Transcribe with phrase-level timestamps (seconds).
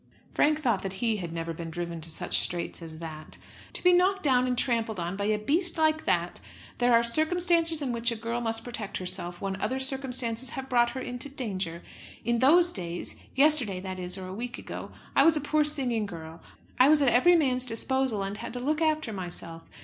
[0.33, 3.37] Frank thought that he had never been driven to such straits as that.
[3.73, 6.39] "To be knocked down and trampled on by a beast like that!
[6.79, 10.89] There are circumstances in which a girl must protect herself, when other circumstances have brought
[10.93, 11.83] her into danger.
[12.25, 16.07] In those days yesterday, that is, or a week ago I was a poor singing
[16.07, 16.41] girl.
[16.79, 19.69] I was at every man's disposal, and had to look after myself.